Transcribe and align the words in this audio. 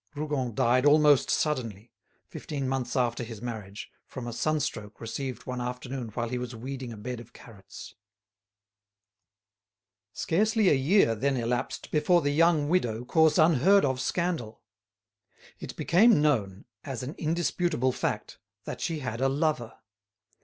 Rougon 0.15 0.55
died 0.55 0.83
almost 0.87 1.29
suddenly, 1.29 1.91
fifteen 2.27 2.67
months 2.67 2.95
after 2.95 3.23
his 3.23 3.39
marriage, 3.39 3.91
from 4.07 4.25
a 4.25 4.33
sunstroke 4.33 4.99
received 4.99 5.45
one 5.45 5.61
afternoon 5.61 6.07
while 6.07 6.29
he 6.29 6.39
was 6.39 6.55
weeding 6.55 6.91
a 6.91 6.97
bed 6.97 7.19
of 7.19 7.33
carrots. 7.33 7.93
Scarcely 10.11 10.69
a 10.69 10.73
year 10.73 11.13
then 11.13 11.37
elapsed 11.37 11.91
before 11.91 12.21
the 12.23 12.31
young 12.33 12.67
widow 12.67 13.05
caused 13.05 13.37
unheard 13.37 13.85
of 13.85 14.01
scandal. 14.01 14.63
It 15.59 15.75
became 15.75 16.19
known, 16.19 16.65
as 16.83 17.03
an 17.03 17.13
indisputable 17.19 17.91
fact, 17.91 18.39
that 18.63 18.81
she 18.81 19.01
had 19.01 19.21
a 19.21 19.29
lover. 19.29 19.73